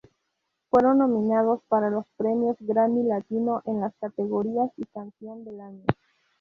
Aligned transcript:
Fueron 0.71 0.97
nominados 0.97 1.61
para 1.67 1.91
los 1.91 2.05
Premio 2.17 2.55
Grammy 2.59 3.03
Latino 3.03 3.61
en 3.67 3.81
las 3.81 3.93
categorías 4.01 4.71
y 4.75 4.85
canción 4.85 5.45
del 5.45 5.61
año. 5.61 5.85